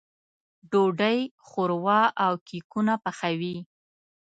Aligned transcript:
ډوډۍ، 0.71 1.19
ښوروا 1.47 2.01
او 2.25 2.33
کيکونه 2.47 2.93
پخوي. 3.03 3.57